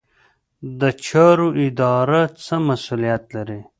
[0.79, 3.59] د چارو اداره څه مسوولیت لري؟